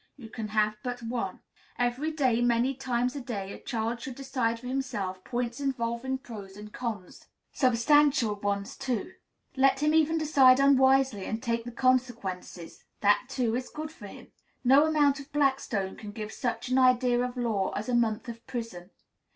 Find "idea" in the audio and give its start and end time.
16.79-17.21